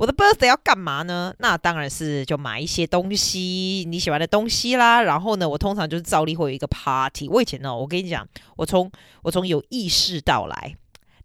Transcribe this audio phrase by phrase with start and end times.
[0.00, 1.34] 我的 birthday 要干嘛呢？
[1.40, 5.02] 那当然是就买一些东西，你喜欢的东西啦。
[5.02, 7.28] 然后呢，我通常就是照例会有一个 party。
[7.28, 8.90] 我以前呢，我跟你讲，我从
[9.22, 10.74] 我从有意识到来，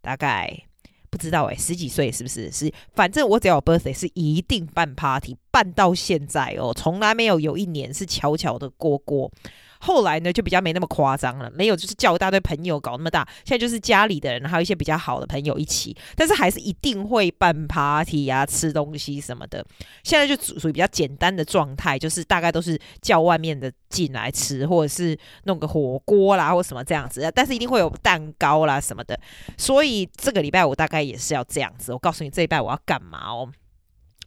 [0.02, 0.54] 大概
[1.10, 2.52] 不知道诶、十几岁是不是？
[2.52, 9.32] 是，反正我只要有 birthday 是一定办 party，办到现在哦，从来没有有一年是悄悄的过过。
[9.86, 19.66] 后来呢，就比较没那么夸张了，没有就是叫一大堆朋友搞那么大，现在就是家里的人，还有一些比较好的朋友一起，但是还是一定会办 party 啊，吃东西什么的。
[20.04, 29.20] 现在就属于比较简单的状态，就是大概都是叫外面的进来吃，或者是弄个火锅啦，或什么这样子，但是一定会有蛋糕啦什么的。
[29.58, 31.94] 所以这个礼拜我大概也是要这样子。
[31.94, 33.50] 我告诉你，这礼拜我要干嘛哦？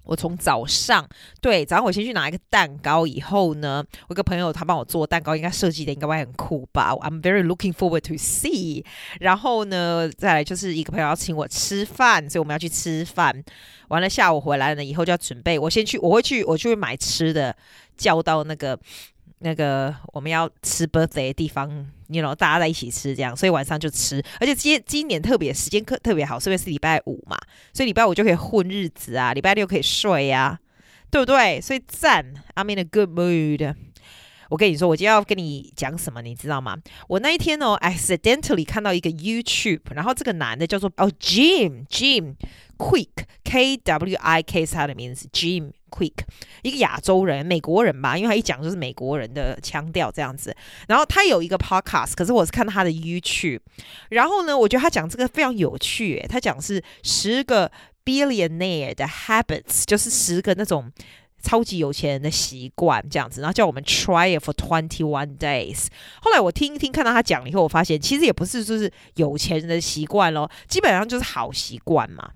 [0.09, 1.07] 我从早上
[1.41, 8.85] 对早上我先去拿一个蛋糕，以后呢，我一个朋友他帮我做蛋糕，应该设计的应该会很酷吧？I'm very looking forward to see。
[9.21, 13.45] 然后呢，再来就是一个朋友要请我吃饭，所以我们要去吃饭。
[13.89, 17.55] 完了下午回来了以后就要准备，我先去，我会去，我就会买吃的，
[17.97, 18.79] 叫到那个。
[19.41, 21.69] 那个我们要吃 birthday 的地方，
[22.09, 24.23] 你 you know 大家在一起吃这样，所以晚上就吃。
[24.41, 27.37] 而且今今年特别时间特特别好，是因为是礼拜五嘛，
[27.73, 30.59] 所以礼拜五就可以混日子啊，礼拜六可以睡呀，
[31.11, 31.61] 对不对？
[31.61, 33.75] 所以赞，I'm in a good mood。
[34.51, 36.79] 我跟你说，我今天要跟你讲什么，你知道吗？
[37.07, 42.35] 我那一天哦，accidentally 看到一个 YouTube，然后这个男的叫做哦 Jim Jim
[42.79, 46.15] Quick K W I K 他的名字 Jim Quick，
[46.63, 50.55] 一个亚洲人，美国人吧，因为他一讲就是美国人的腔调这样子。
[50.87, 53.61] 然后他有一个 podcast，可是我是看到他的 YouTube。
[54.11, 57.71] 然后呢，我觉得他讲这个非常有趣，诶，他讲是十个
[58.05, 60.93] billionaire 的 habits，就是十个那种。
[61.41, 65.87] 超级有钱人的习惯这样子，然后叫我们 try it for twenty one days。
[66.21, 72.29] 后来我听一听，看到他讲了以后，我发现其实也不是就是有钱人的习惯咯，基本上就是好习惯嘛。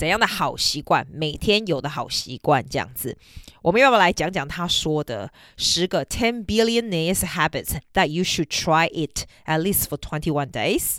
[0.00, 1.06] 怎样的好习惯？
[1.12, 3.18] 每天有的好习惯这样子。
[3.60, 10.96] 我们要不要来讲讲他说的十个 ten billionaires habits that you should try it at least for twenty one days？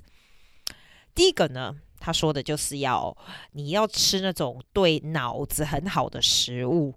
[1.16, 1.78] 第一个呢？
[2.00, 3.18] 他说的就是要
[3.54, 6.94] 你要吃那种对脑子很好的食物，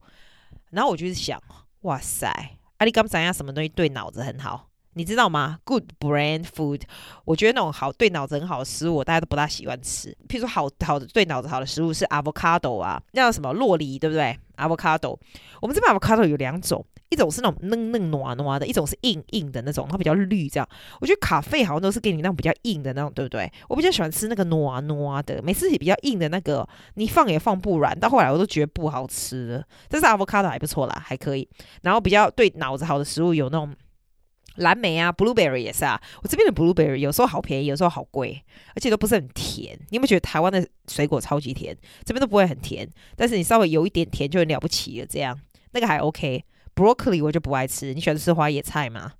[0.72, 1.42] 然后我就是想，
[1.80, 6.82] 哇塞，阿里刚讲一下什么东西对脑子很好，你知道吗？Good brain food，
[7.24, 10.16] 我觉得那种好对脑子很好的食物，大家都不大喜欢吃。
[10.28, 15.18] 譬如说好，好的对脑子好的食物是 avocado 啊，那叫什么洛梨，对不对？avocado，
[15.60, 16.84] 我们这边 avocado 有两种。
[17.10, 20.48] 一种是那种嫩嫩糯糯的，一种是硬硬的那种，它比较绿。
[20.48, 20.68] 这样，
[21.00, 23.48] 我觉得咖啡好像都是给你那种比较硬的那种，对不对？
[23.68, 27.96] 我比较喜欢吃那个糯糯的，每次也比较硬的那个，你放也放不软。
[28.00, 29.64] 到后来我都觉得不好吃了。
[29.88, 31.48] 但是 avocado 还不错啦，还可以。
[31.82, 33.72] 然后比较对脑子好的食物有那种
[34.56, 36.00] 蓝莓啊，blueberry 也是啊。
[36.22, 38.42] 我这边的 blueberry 有时候好便宜，有时候好贵，
[38.74, 39.76] 而且都不是很甜。
[39.90, 41.76] 你有没有觉得台湾的水果超级甜？
[42.04, 45.06] 这边都不会很甜，但是你稍微有一点甜就很了不起了。
[45.06, 45.38] 这样
[45.72, 46.44] 那个还 OK。
[46.74, 49.12] broccoli 我就不爱吃，你喜欢吃花椰菜吗？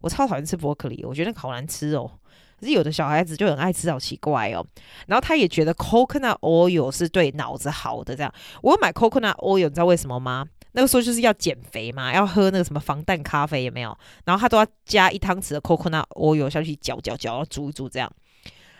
[0.00, 2.10] 我超讨厌吃 broccoli，我觉得那个好难吃哦。
[2.58, 4.66] 可是有的小孩子就很爱吃，好奇怪哦。
[5.06, 8.34] 然后他也觉得 coconut oil 是对脑子好的，这样。
[8.62, 10.46] 我有买 coconut oil，你知道为什么吗？
[10.76, 13.96] 那个时候就是要减肥嘛，要喝那个什么防弹咖啡，有没有？
[14.26, 18.12] 然后他都要加一汤匙的 coconut oil 下去搅搅搅，然后煮一煮这样。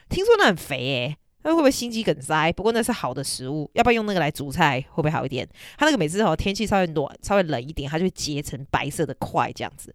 [0.09, 1.17] 听说那很肥诶。
[1.43, 2.53] 那会不会心肌梗塞？
[2.55, 4.85] 不过那是好的食物，要不要用那个来煮菜？
[4.91, 5.49] 会不会好一点？
[5.79, 9.95] 它那个每次哦，天气稍微暖、稍微冷一点，它就会结成白色的块这样子。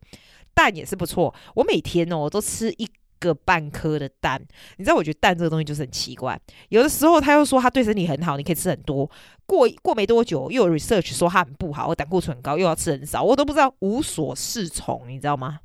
[0.53, 2.88] 蛋也是不错，我每天哦都吃一
[3.22, 4.41] 个半颗的蛋。
[4.76, 6.38] 你知道，我觉得蛋这个东西就是很奇怪，
[6.68, 9.09] 有的时候他又说他对身体很好，你可以吃很多。
[9.46, 15.59] 过过没多久，又有 research 说它很不好，胆固醇高，又要吃很少，我都不知道，无所适从，你知道吗？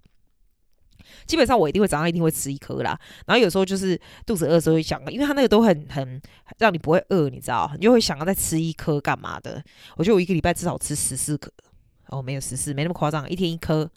[1.24, 6.20] 基本上我一定会早上一定会吃一颗啦，然后有时候就是肚子饿的时候会想，因为它那个都很很
[6.58, 9.62] 让你不会饿，你知道，你就会想要再吃一颗干嘛的？
[9.96, 11.50] 我觉得我一个礼拜至少吃十四颗，
[12.08, 13.88] 哦，没有十四，没那么夸张，一天一颗，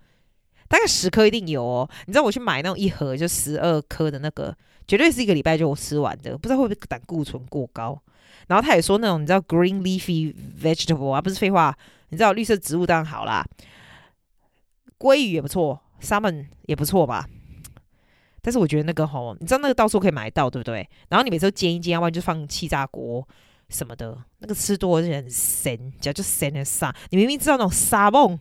[0.70, 1.90] 大概十颗一定有哦。
[2.06, 4.56] 你知道我去买那种一盒就十二颗的那个，
[4.88, 8.02] 绝对是一个礼拜就我吃完的，不知道会不会胆固醇过高。
[8.48, 11.78] 然后他也说那种你知道 green leafy vegetable 啊，不是废话，
[12.08, 13.46] 你知道绿色植物当然好啦，
[14.98, 15.82] 鲑鱼也不错。
[16.02, 17.28] Salmon 也不错吧，
[18.42, 20.90] 但是我觉得那个吼，你知道那个到处可以买到，对不对？
[21.10, 23.28] 然后你每次都煎一煎，要不然就放气炸锅，
[23.68, 26.96] 什么的，那个吃多了就很神，叫就咸的沙。
[27.10, 28.40] 你明明知道那种沙梦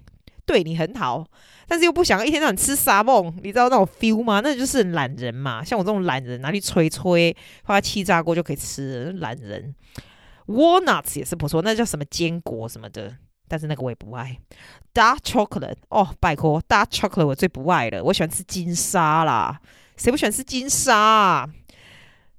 [0.49, 1.23] 对你很好，
[1.67, 4.41] 但是又不想一天到晚吃沙梦，你知道那种 feel 吗？
[4.43, 5.63] 那就是懒人嘛。
[5.63, 9.13] 像我这种懒人，拿去吹吹，放在气炸锅就可以吃。
[9.21, 9.75] 懒人
[10.47, 13.15] ，walnuts 也是不错，那叫什么坚果什么的，
[13.47, 14.39] 但是那个我也不爱。
[14.95, 19.61] Dark chocolate，哦，拜托，Dark chocolate 我最不爱了，我喜欢吃金沙啦。
[19.99, 21.47] 谁不喜欢吃金沙？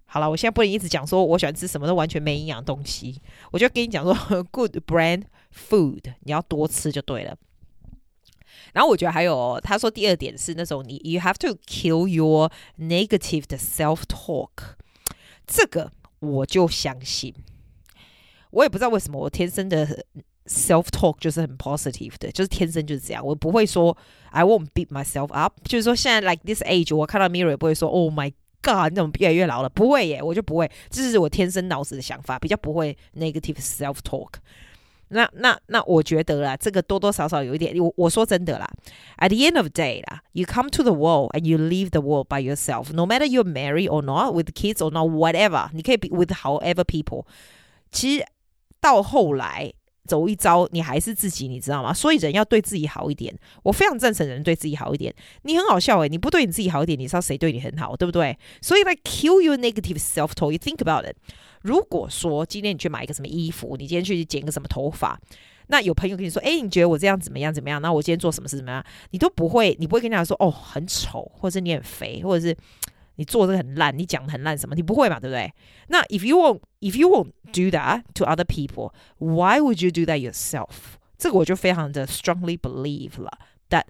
[0.05, 3.21] 好了，我现在不能一直讲说我喜欢吃什么都完全没营养东西，
[3.51, 4.13] 我就跟你讲说，
[4.49, 7.37] good brand food，你要多吃就对了。
[8.73, 14.49] 然后我觉得还有，他说第二点是那种你，you have to kill your negative 的 self talk，
[15.45, 17.33] 这个我就相信。
[18.51, 20.05] 我也不知道为什么我天生的
[20.45, 23.95] self talk 就是很 positive 的，就是天生就是这样，我不会说
[24.31, 28.33] I won't beat myself up，就是说现在 like this age，我看到 mirror 也不会说 Oh my。
[28.61, 29.69] God，你怎么越来越老了？
[29.69, 34.33] 不会耶，我就不会，这是我天生脑子的想法，比较不会 negative self talk。
[35.08, 37.76] 那那那，我觉得啦，这个多多少少有一点。
[37.78, 38.68] 我我说真的啦，
[39.18, 42.26] at the end of the day 啦，you come to the world and you leave the world
[42.28, 42.92] by yourself.
[42.92, 47.26] No matter you're married or not, with kids or not, whatever，你可以 be with however people。
[47.90, 48.26] 其实
[48.80, 49.72] 到后来。
[50.09, 51.93] 走一遭，你还是自己，你知道吗？
[51.93, 53.31] 所以人要对自己好一点。
[53.61, 55.13] 我非常赞成人对自己好一点。
[55.43, 58.35] 你很好笑诶，你不对你自己好一点，你知道谁对你很好，对不对？
[58.59, 60.51] 所以，like kill your negative self-talk.
[60.51, 61.15] You think about it。
[61.61, 65.19] 如果说今天你去买一个什么衣服，你今天去剪个什么头发，
[65.67, 67.53] 那有朋友跟你说，诶，你觉得我这样怎么样？
[67.53, 67.79] 怎么样？
[67.79, 68.83] 那我今天做什么事怎么样？
[69.11, 72.57] 你都不会，你不会跟人家说，哦，很丑，或者是你很肥，或者是。
[73.18, 74.74] 你做的很烂，你讲的很烂，什么？
[74.74, 75.20] 你不会嘛？
[75.20, 75.52] 对不对？
[75.88, 80.02] 那 if you won't, if you won't do that to other people, why would you do
[80.10, 80.98] that yourself？
[81.16, 83.38] 这个我就非常的 strongly believe 了。
[83.70, 83.84] That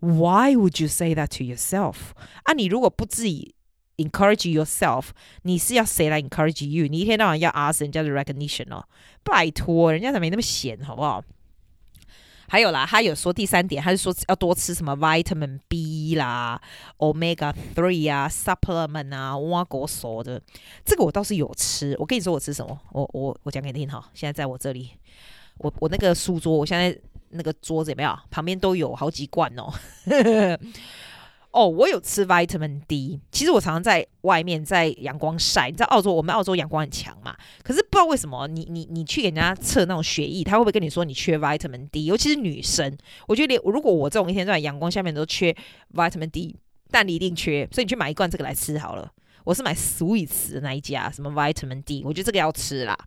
[0.00, 2.12] why would you say that to yourself？
[2.44, 3.54] 啊，你如果不自己
[3.98, 5.08] encourage yourself，
[5.42, 6.86] 你是要谁来 encourage you？
[6.86, 8.82] 你一天到晚要 ask 人家的 recognition 哦，
[9.22, 11.22] 拜托，人家怎么没那么闲，好不好？
[12.47, 16.61] 还有啦，他有说第三点，他是说要多吃什么 vitamin B 啦
[16.97, 20.41] ，omega three 啊，supplement 啊，挖果所的。
[20.85, 21.95] 这个我倒是有吃。
[21.99, 22.79] 我跟你说我吃什么？
[22.91, 24.03] 我我我讲给你听哈。
[24.13, 24.91] 现在在我这里，
[25.57, 26.97] 我我那个书桌，我现在
[27.29, 28.17] 那个桌子有没有？
[28.29, 29.73] 旁边都有好几罐哦。
[31.55, 33.21] 哦我有吃 vitamin D。
[33.31, 35.69] 其实我常常在外面在阳光晒。
[35.69, 37.33] 你知道澳洲，我们澳洲阳光很强嘛。
[37.63, 42.03] 可是不知道为什么，你你你去给人家测那种血液，他会不会跟你说你缺 vitamin D？
[42.03, 45.55] 尤其是女生，我觉得连如果我这种一天在阳光下面都缺
[45.93, 46.57] vitamin D，
[46.91, 49.09] 但你一定缺，所以你去买一罐这个来吃好了。
[49.45, 52.97] 我是买 Sweets 的那一家，什么 vitamin D，我觉得这个要吃啦。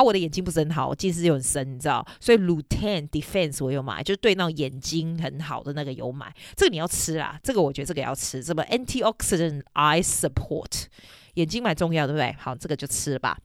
[0.00, 6.34] 啊，我的眼睛不是很好，我近视又很深，你知道，所以 l u t e n Defense 我有买，就是对那种眼睛很好的那个有买。
[6.56, 10.84] 这个你要吃啦，这个我觉得这个要吃，什么 Antioxidant Eye Support，
[11.34, 12.34] 眼睛蛮重要，对不对？
[12.38, 13.38] 好，这个就吃吧。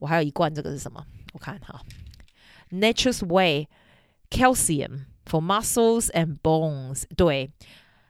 [0.00, 1.06] 我还有一罐，这个是什么？
[1.32, 1.80] 我看哈
[2.72, 3.68] ，Nature's Way
[4.28, 7.52] Calcium for Muscles and Bones，对。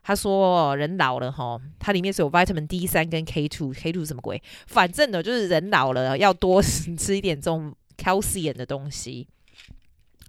[0.07, 4.41] 他说：“人老了哈，它里面是有 vitamin D 三跟 K two，K two 什么鬼？
[4.69, 9.27] 反正呢，就是人老了要多 吃一点这种 calcium 的东西。”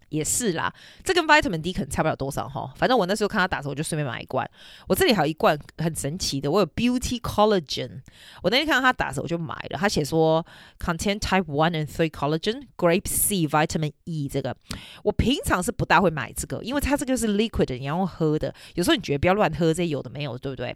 [0.10, 0.74] 也是啦，
[1.04, 2.74] 这跟 vitamin D 可能差不了多少哈。
[2.76, 4.50] 反正我那时候看他打折，我就顺便买一罐。
[4.88, 8.02] 我这里还有一罐很神奇的，我有 Beauty Collagen。
[8.42, 9.78] 我那天看到他打折，我就买了。
[9.78, 10.46] 他写说
[10.80, 14.28] Contain Type One and Three Collagen, Grape C, Vitamin E。
[14.28, 14.56] 这个
[15.04, 18.54] 我平常是不大会买这个，因为它这个是 liquid，你要喝的。
[18.76, 20.76] 有时候你觉得不要乱喝这些有的没有，对不对？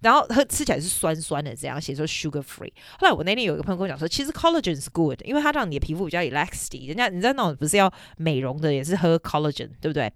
[0.00, 2.72] 然后喝吃起来是酸酸的，这样写说 sugar free。
[2.98, 6.86] 后来我那天有一个朋友跟我讲说，其实 collagen 是 good，因为它让你的皮肤比较 elastic。
[6.86, 10.12] 人家你知道那种不是要美容的，也是喝 collagen，对不对？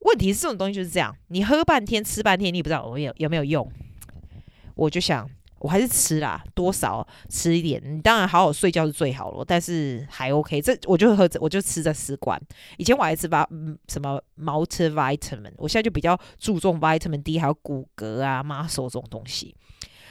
[0.00, 3.70] 问题是这种东西就是这样，你喝半天吃半天，你也不知道有有有没有用。
[4.74, 5.28] 我就想。
[5.60, 7.78] 我还是吃啦，多少吃一点。
[7.84, 10.58] 你当然好好睡觉是最好了，但是还 OK。
[10.62, 12.40] 这我就喝，我就吃这四罐。
[12.78, 13.46] 以前我还吃吧，
[13.86, 19.54] 什么 multivitamin，我现在就比较注重 vitamin D，还有骨骼啊、muscle 这种东西。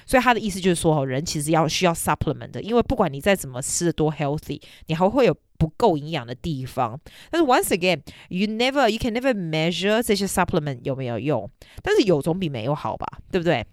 [0.09, 6.99] 所以他的意思就是说，人其实要需要 supplement 的，因为不管你再怎么吃的多 healthy，你还会有不够营养的地方。
[7.29, 11.47] 但是 once again，you never，you can never measure 这些 supplement 有没有用。
[11.83, 13.63] 但是有总比没有好吧，对不对？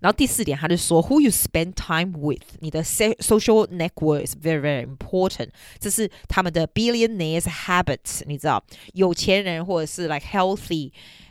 [0.00, 5.50] 然后第四点，他就说，Who you spend time with，你的 social network is very very important。
[5.78, 10.90] 这是他们的 billionaires habits，你知道，有钱人或者是 like healthy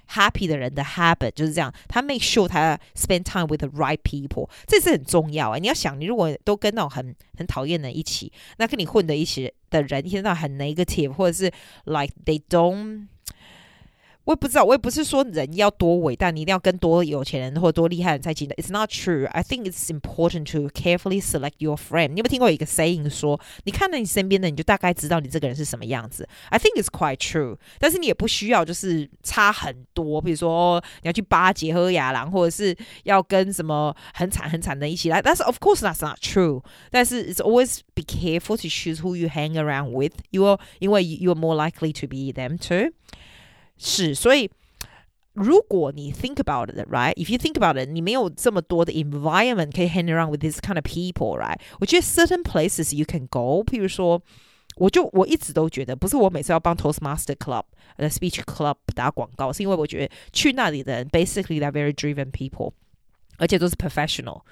[0.09, 1.73] happy 的人的 habit 就是这样。
[1.87, 5.57] 他 make sure 他 spend time with the right people，这是很重要啊。
[5.57, 11.51] 你要想，你如果都跟那种很很讨厌的人一起，那跟你混的一起的人，一天到晚很 negative，或者是
[11.85, 13.07] like they don't。
[14.28, 18.54] 我也不知道，我也不是说人要多伟大，你一定要跟多有钱人或多厉害人在一起的。
[18.54, 19.26] It's not true.
[19.26, 22.08] I think it's important to carefully select your friend.
[22.08, 26.26] 你有没有听过一个 saying 说，你看到你身边的，你就大概知道你这个人是什么样子。
[26.48, 27.58] I think it's quite true.
[27.78, 35.20] 但是你也不需要就是差很多，比如说你要去巴结喝雅郎，或者是要跟什么很惨很惨的一起来。
[35.20, 36.62] 但是 of course that's not true.
[36.90, 40.14] 但是 it's always be careful to choose who you hang around with.
[40.30, 42.94] You are 因为 you are more likely to be them too.
[43.78, 44.50] 是，所以
[45.32, 47.14] 如果你 think about it, right?
[47.14, 51.58] If you think about it，你没有这么多的 environment 可以 hang around with this kind of people, right?
[51.80, 54.22] 我觉得 certain places you can go，譬如说，
[54.76, 62.72] 我就我一直都觉得，不是我每次要帮 Toastmaster Club、the Speech Club 打广告，是因为我觉得去那里的人 basically they're very driven people，
[63.38, 64.42] 而且都是 professional，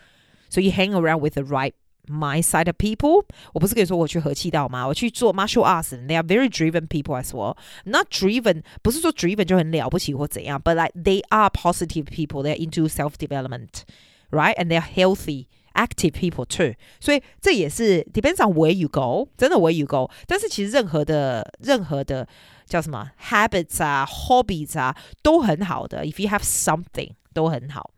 [0.50, 1.72] 所以 you hang around with the right
[2.08, 4.84] My side of people，我不是跟你说我去和气道吗？
[4.84, 7.56] 我去做 martial arts，they are very driven people as well.
[7.84, 12.42] Not driven，不是说 driven 就很了不起或怎样，but like they are positive people.
[12.42, 13.82] They are into self development,
[14.30, 14.56] right?
[14.56, 16.74] And they are healthy, active people too.
[16.98, 20.10] 所以这也是 depends on where you go，真的 where you go。
[20.26, 22.26] 但是其实任何的任何的
[22.66, 26.04] 叫什么 habits 啊，hobbies 啊，都很好的。
[26.04, 27.92] If you have something，都很好。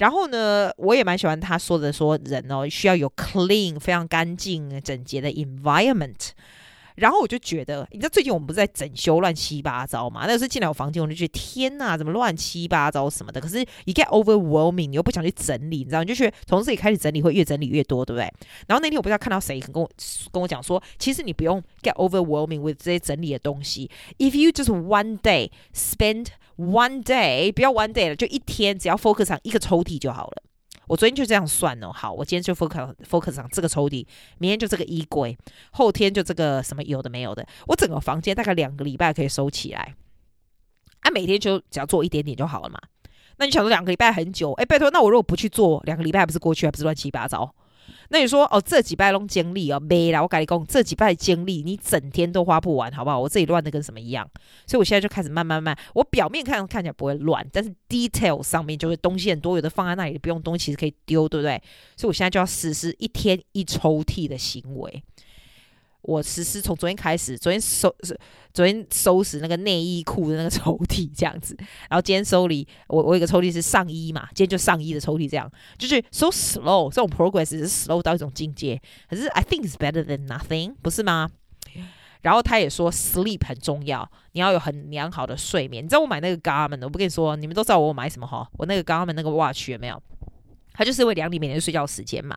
[0.00, 6.30] 然后呢，我也蛮喜欢他说的，说人哦需要有 clean 非常干净整洁的 environment。
[6.96, 10.24] 然后我就觉得，你知道最近我们不是在整修乱七八糟嘛？
[10.26, 13.40] 那时候进来我房间，我就觉得天哪，怎么乱七八糟什么的？
[13.40, 16.02] 可是 you get overwhelming，你又不想去整理，你知道？
[16.02, 18.30] 你就觉得从这里开始整理会越整理越多，对不对？
[18.66, 19.90] 然后那天我不知道看到谁跟我
[20.32, 23.90] 跟我讲说，其实你不用 get overwhelming with 这些整理的东西。
[24.18, 26.26] If you just one day spend
[26.60, 30.42] One day，不要 one day 了，就一天，只要 focus 上一个抽屉就好了。
[30.88, 35.34] 我昨天就这样算哦，好，我今天就 focus focus 上这个抽屉，明天就这个衣柜，
[35.70, 39.94] 后天就这个什么有的没有的，我整个房间大概两个礼拜可以收起来。
[41.00, 42.78] 啊，每天就只要做一点点就好了嘛。
[43.38, 44.52] 那你想说两个礼拜很久？
[44.52, 47.54] 哎，拜托，那我如果不去做，两个礼拜还不是过去，还不是乱七八糟？
[48.08, 53.18] 那你说哦，这几拜拢经历哦，没啦，我跟你讲，这几拜经历你整天都花不完，好不好？
[53.18, 54.28] 我自己乱的跟什么一样，
[54.66, 61.62] 所以我现在就开始慢慢慢，我表面看看起来不会乱，但是 detail 上面就是东西很多，有的放在那里不用东西，其实可以丢，对不对？
[61.96, 65.02] 所以我现在就要实施一天一抽屉的行为。
[66.02, 68.18] 我实施从昨天开始，昨天收是
[68.52, 71.56] 昨天收拾那个内衣裤的那个抽屉这样子，
[71.88, 81.30] 然后今天收理我我有个抽屉是上衣嘛，今天就上衣的抽屉这样，就是 so slow 这种 progress 是 slow 到一种境界，可是 I think it's better than nothing，不是吗？
[82.22, 85.82] 然后他也说 sleep 很重要，你要有很良好的睡眠。
[85.82, 88.46] 你知道我买那个 Garmin，我不跟你说，你们都知道我买什么哈？
[88.58, 90.02] 我那个 Garmin 那个 watch 有没有？
[90.72, 92.36] 它就是为量你每天睡觉时间嘛。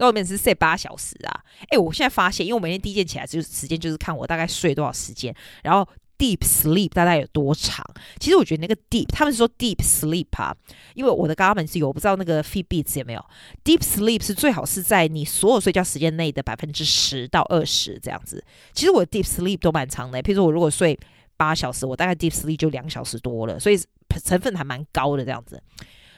[0.00, 1.44] 那我每次睡八小时啊！
[1.68, 7.84] 哎，我现在发现，因为我每天第一件起来就是时间，就是看我大概睡多少时间，然后 deep sleep 大概有多长。
[8.18, 10.56] 其实我觉得那个 deep，他们是说 deep sleep 啊，
[10.94, 13.22] 因为我的 Garmin 是有，我不知道那个 Fitbit 有没有
[13.62, 18.42] deep sleep 是最好是在你所有睡觉时间内的百分之十到二十这样子。
[18.72, 20.98] 其实我的 deep sleep 都蛮长的，譬如说我如果睡
[21.36, 23.78] 八小时，我大概 deep sleep 就两小时多了，所以
[24.24, 25.62] 成分还蛮高的这样子。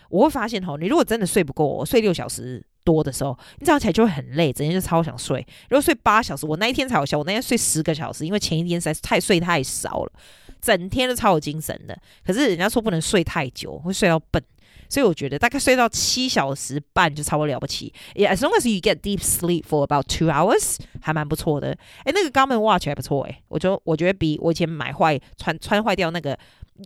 [0.09, 2.65] 我会发现吼，你如果真的睡不够，我睡六小时。
[2.85, 5.45] 多的时候，你早上起来就会很累，整天就超想睡。
[5.69, 7.19] 如果睡八小时，我那一天才有效。
[7.19, 10.13] 我那天睡十个小时，因为前一天实在是太睡太少了，
[10.61, 11.99] 整天都超有精神的。
[12.25, 14.43] 可是人家说不能睡太久，会睡到笨，
[14.89, 17.93] 所以我觉得大概睡到七小时半就超不多了不起。
[18.15, 21.77] Yeah, as long as you get deep sleep for about two hours，还蛮不错的。
[22.05, 26.39] 诶，那个 Garmin Watch 还不错诶，我就我觉得比我以前买坏穿穿坏掉那个。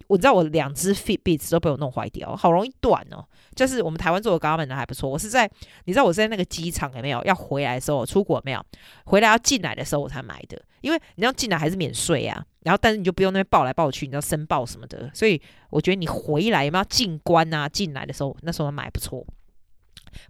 [0.06, 3.24] 我知道我两只 Fitbit 都被我弄坏掉，好容易断哦。
[3.54, 5.08] 就是我们台湾做的 Garmin 的还不错。
[5.08, 5.50] 我是在
[5.84, 8.64] 你知道我是在那个机场有没有要回来的时候，出国没有
[9.06, 12.44] 回来要进来的时候我才买的，因为你要进来还是免税啊。
[12.64, 15.10] 然后但是你就不用那边报来报去，你知道申报什么的。
[15.14, 17.68] 所以我觉得你回来有没有进关啊？
[17.68, 19.24] 进来的时候那时候买不错。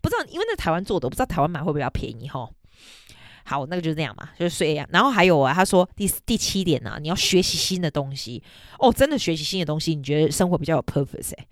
[0.02, 2.48] 不知道因为那台湾做的，我不知道台湾买会不会比较便宜哈。
[3.46, 4.86] 好，那个就是这样嘛，就是睡呀。
[4.90, 8.42] 然后还有啊，他说第第七点呢、啊，你要学习新的东西
[8.80, 11.46] 哦，真的学习新的东西，你觉得生活比较有 purpose 哎。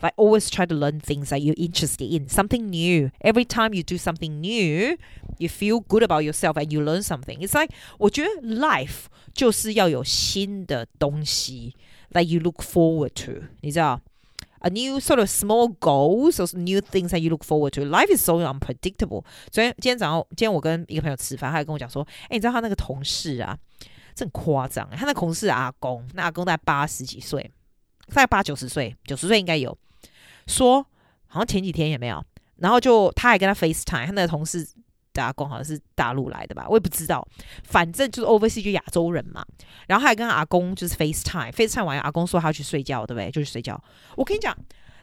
[0.00, 3.10] Like always try to learn things that you're interested in, something new.
[3.20, 4.96] Every time you do something new,
[5.38, 7.44] you feel good about yourself and you learn something.
[7.44, 11.74] It's like 我觉得 life 就是要有新的东西
[12.12, 14.00] that you look forward to，你知道
[14.60, 17.84] ？A new sort of small goals or new things that you look forward to.
[17.84, 19.24] Life is so unpredictable.
[19.50, 23.56] 昨天今天早上，今天我跟一个朋友吃饭，他还跟我讲说：“哎，你知道他那个同事啊，
[24.14, 24.88] 这很夸张。
[24.90, 27.50] 他那同事阿公，那阿公大概八十几岁，
[28.08, 29.76] 大概八九十岁，九十岁应该有。
[30.46, 30.82] 说
[31.26, 32.24] 好像前几天也没有，
[32.56, 34.68] 然后就他还跟他 FaceTime，他那个同事。”
[35.24, 37.26] 阿公好像是大陆来的吧，我也不知道。
[37.64, 39.44] 反正就是 overseas 就亚洲人嘛。
[39.86, 43.30] 然后还跟阿公就是 FaceTime，FaceTime 完阿公说他要去睡觉，对不对？
[43.30, 43.82] 就去睡觉。
[44.16, 44.56] 我跟你讲，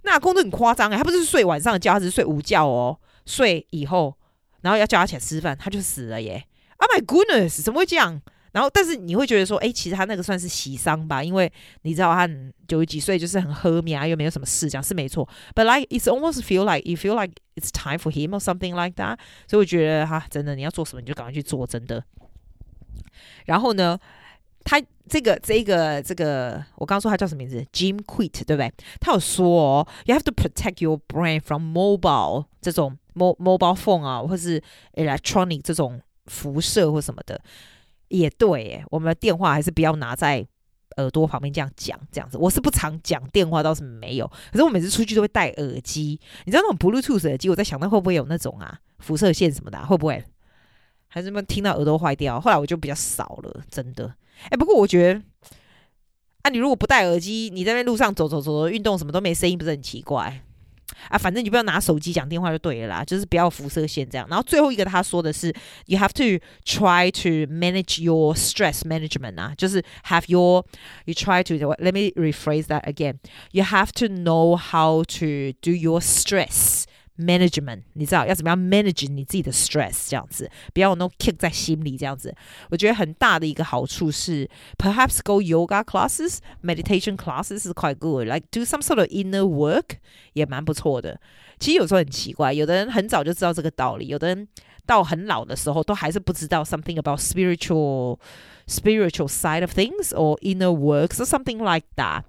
[0.03, 3.00] 那阿公都很夸张哎，他不是睡晚上的觉，他只是睡午觉哦。
[3.25, 4.15] 睡以后，
[4.62, 6.45] 然后要叫他起来吃饭，他就死了耶
[6.77, 8.22] ！Oh my goodness，怎么会这样？
[8.55, 12.25] 然后，但是你会觉得说，哎，其实他那个算是喜丧吧，因为你知道他
[12.69, 15.27] 九十几岁，就是很和谧啊，又没有什么事，这样是没错。
[15.53, 18.95] But like it's almost feel like you feel like it's time for him or something like
[18.95, 19.17] that。
[19.45, 22.01] 所以我觉得哈，真的你要做什么你就赶快去做，真的。
[23.43, 24.00] 然后呢，
[24.63, 28.71] 他这个这个这个，我刚刚说他叫什么名字？Jim Quit，对不对？
[29.01, 37.41] 他有说哦，You have to protect your brain from mobile 这种 mo mobile phone 啊，或是 electronic 这种辐射或什么的。
[38.09, 40.45] 也对，诶，我们的电话还是不要拿在
[40.97, 42.38] 耳朵旁边这样讲，这样子。
[42.38, 44.27] 我是不常讲电话，倒是没有。
[44.51, 49.85] 可是我每次出去都会戴耳机，你知道那种 Bluetooth 耳机，我在想，那会不会有那种啊辐射线什么的？
[49.85, 50.24] 会不会？
[51.07, 52.39] 还是什么听到耳朵坏掉？
[52.39, 54.13] 后来我就比较少了，真的。
[54.50, 55.21] 哎，不过我觉得，
[56.41, 60.41] 啊，你如果不戴耳机，你在那路上走走走走，运动什么都没声音，不是很奇怪？
[61.09, 64.26] 啊，反正你不要拿手机讲电话就对了啦，就是不要辐射线这样。
[64.28, 65.54] 然后最后一个他说的是，
[65.87, 70.64] you have to try to manage your stress management 啊，就是 have your
[71.07, 73.16] you try to let me rephrase that again.
[73.52, 76.85] You have to know how to do your stress.
[77.19, 82.35] Management，你知道要怎么样 manage 你自己的 stress 这样子，不要有那种 kick 在心里这样子。
[82.71, 88.26] 我觉得很大的一个好处是，perhaps go yoga classes, meditation classes is quite good.
[88.26, 89.99] Like do some sort of inner work
[90.33, 91.21] 也蛮不错的。
[91.59, 94.49] 其实有时候很奇怪，有的人很早就知道这个道理，有的人
[94.87, 98.19] 到很老的时候都还是不知道 something about spiritual
[98.66, 102.23] spiritual side of things or inner works or something like that。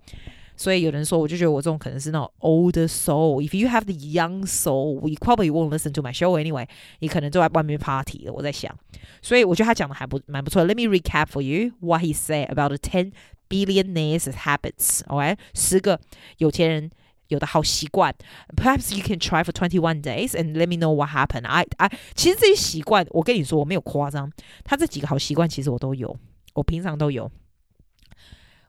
[0.56, 6.40] 所以有人说，我就觉得我这种可能是那种 older soul。If you have the young soul, we probably won't listen to my show
[6.40, 6.68] anyway。
[7.00, 8.34] 你可能就在外面 party 了。
[8.34, 8.78] 我在想，
[9.22, 10.64] 所以我觉得他讲的还不蛮不错。
[10.64, 13.12] Let me recap for you what he said about the ten
[13.50, 16.00] billionaires habits。OK，十个
[16.38, 16.92] 有钱人
[17.30, 18.14] 有的好习惯。
[18.56, 21.48] Perhaps you can try for twenty one days and let me know what happened.
[21.48, 24.32] I I 其实这些习惯，我跟你说我没有夸张，
[24.64, 26.16] 他这几个好习惯其实我都有，
[26.54, 27.32] 我平常都有。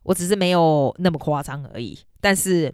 [0.08, 2.74] 我只是没有那么夸张而已，但是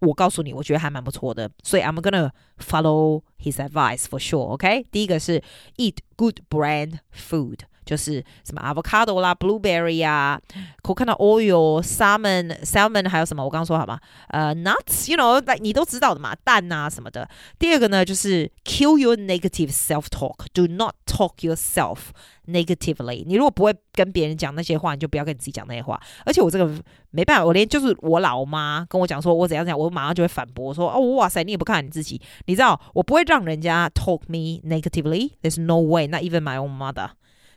[0.00, 4.52] 我告诉你，我觉得还蛮不错的，所以 I'm gonna follow his advice for sure.
[4.52, 5.42] OK，第一个是
[5.76, 7.60] eat good brand food。
[7.84, 10.40] 就是什么 avocado 啦，blueberry 呀
[10.82, 13.44] ，coconut oil，salmon，salmon，还有什么？
[13.44, 13.98] 我刚刚说好吗？
[14.28, 17.28] 呃，nuts，you know，你都知道的嘛，蛋啊什么的。
[17.58, 21.98] 第二个呢，就是 kill your negative self-talk，do not talk yourself
[22.46, 23.24] negatively。
[23.26, 26.00] 你如果不会跟别人讲那些话，你就不要跟你自己讲那些话。
[26.24, 26.70] 而且我这个
[27.10, 37.10] 没办法，我连就是我老妈跟我讲说我怎样怎样，我马上就会反驳说哦，哇塞，你也不看你自己，你知道我不会让人家 talk me negatively，there's no way，not even my own mother。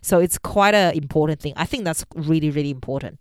[0.06, 1.54] So it's quite an important thing.
[1.56, 3.18] I think that's really, really important.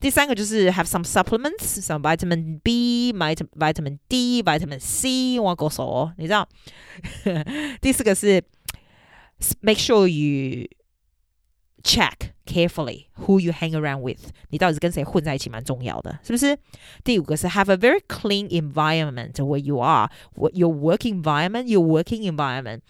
[0.00, 5.38] 第三个就是 have some supplements, some vitamin B, vitamin D, vitamin C。
[5.38, 6.48] 我告诉我，你知道。
[7.80, 8.42] 第四个是
[9.60, 10.68] make sure you
[11.84, 14.30] check carefully who you hang around with。
[14.50, 16.58] 你到底是跟谁混在一起，蛮重要的，是不是？
[17.04, 20.10] 第五个是 have a very clean environment where you are,
[20.52, 22.80] your work environment, your working environment。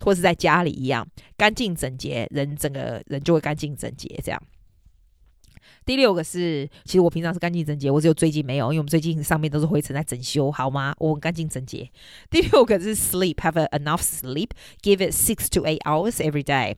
[0.00, 4.20] 或是在家里一样干净整洁，人整个人就会干净整洁。
[4.24, 4.42] 这样，
[5.84, 10.94] 第六个是，其实我平常是干净整洁，我只有最近没有，因为我们最近上面都是灰尘在整修，好吗？
[10.98, 11.90] 我很干净整洁。
[12.30, 16.76] 第六个是 sleep，have enough sleep，give it six to eight hours every day。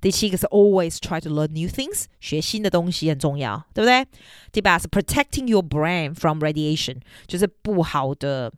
[0.00, 4.06] 第七个是 always try to learn new things，学新的东西很重要，对不对？
[4.52, 8.52] 第八是 protecting your brain from radiation，就是不好的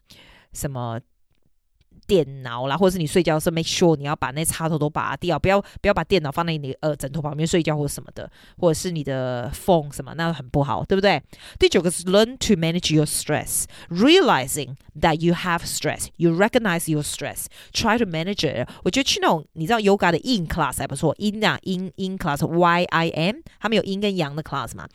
[0.53, 1.01] 什么。
[2.08, 11.21] 电脑啦，或者是你睡觉的时候，make sure 你要把那插头都拔掉，不要不要把电脑放在你呃枕头旁边睡觉或者什么的，或者是你的 phone 什么，那很不好，对不对？
[11.60, 18.69] 第九个是 learn to manage your stress，realizing that you have stress，you recognize your stress，try to manage it。
[18.86, 24.88] 我觉得去那种你知道 yoga 的 yin class 还不错，yin 啊 yin yin class y i m，他们有阴跟阳的 class 嘛？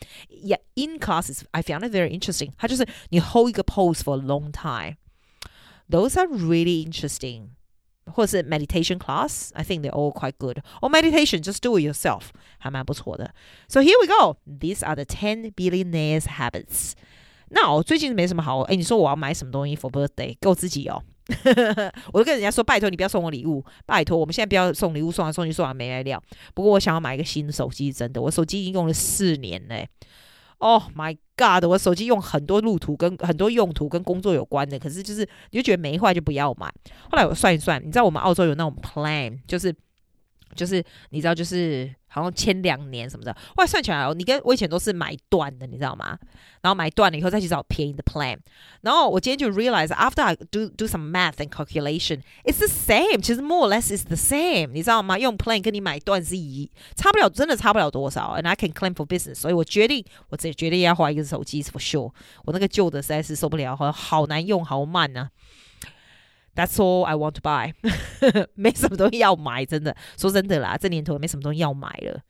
[0.43, 2.53] Yeah yin classes I found it very interesting。
[2.57, 4.95] 它就是你 hold 一个 pose for a long time。
[5.90, 7.50] Those are really interesting.
[8.10, 10.62] 或者是 meditation class, I think they're all quite good.
[10.80, 12.22] Or meditation, just do it yourself，
[12.58, 13.34] 还蛮不错的。
[13.68, 14.38] So here we go.
[14.46, 16.92] These are the ten billionaires habits.
[17.50, 20.36] Now，最近没什么好，哎，你说我要买什么东西 for birthday？
[20.40, 21.02] 给我自己哦。
[22.12, 26.22] 我就跟人家说，拜托你不要送我礼物，拜托我们现在不要送礼物，送来送去送完没来料。
[26.54, 29.86] 不过我想要买一个新的手机，真的，我手机已经用了四年嘞。
[30.58, 31.64] Oh my god！
[31.64, 36.66] 我手机用很多路途跟很多用途跟工作有关的，可是就是你就觉得没坏就不要买。
[37.10, 39.74] 后来我算一算，你知道我们澳洲有那种 plan，就是。
[40.58, 46.18] 就是你知道，就是好像签两年什么的，后来算起来哦，你跟我以前都是买断的，你知道吗？
[46.60, 48.36] 然后买断了以后再去找便宜的 plan。
[48.80, 53.96] 然后我今天就 realize after I do do some math and calculation, it's the same，其实 more or less
[53.96, 55.16] is the same，你知道吗？
[55.16, 58.36] 用 plan 跟你买断是一差不了，真的差不了多少。
[58.36, 62.12] And I can claim for business，所以我决定，我自己决定要换一个手机，for sure。
[62.44, 65.30] 我那个旧的实在是受不了，好好难用，好慢啊。
[66.58, 67.72] That's all I want to buy，
[68.56, 72.20] 没什么东西要买，真的说真的啦，这年头没什么东西要买了，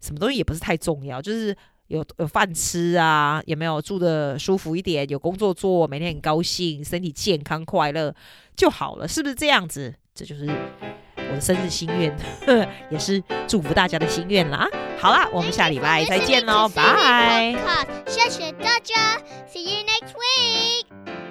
[0.00, 1.54] 什么东西也不是太重要，就是
[1.88, 8.14] 有有饭吃啊，有没有住得舒服一点，有工作做，每天很高兴，身体健康快乐
[8.56, 9.94] 就好了，是不是这样子？
[10.14, 10.46] 这就是
[11.16, 12.16] 我的生日心愿，
[12.90, 14.66] 也是祝福大家的心愿啦。
[14.98, 17.86] 好啦，我们下礼拜再见喽，拜拜。
[18.06, 21.27] 谢谢大家，See you next week。